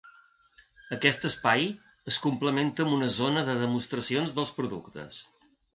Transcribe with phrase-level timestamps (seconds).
[0.97, 1.67] Aquest espai
[2.13, 5.25] es complementa amb una zona de demostracions dels productes.